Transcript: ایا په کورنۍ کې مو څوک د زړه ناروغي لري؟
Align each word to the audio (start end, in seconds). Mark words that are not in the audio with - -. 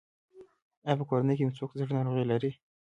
ایا 0.85 0.97
په 0.99 1.03
کورنۍ 1.09 1.33
کې 1.37 1.45
مو 1.47 1.57
څوک 1.59 1.69
د 1.73 1.77
زړه 1.87 1.93
ناروغي 1.97 2.25
لري؟ 2.31 2.51